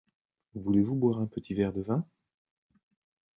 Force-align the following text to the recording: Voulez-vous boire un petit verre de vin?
Voulez-vous 0.55 0.95
boire 0.95 1.19
un 1.19 1.27
petit 1.27 1.53
verre 1.53 1.73
de 1.73 1.83
vin? 1.83 2.03